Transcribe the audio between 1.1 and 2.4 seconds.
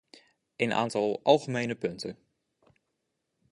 algemene punten.